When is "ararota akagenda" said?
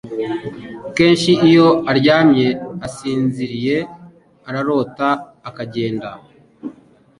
4.47-6.09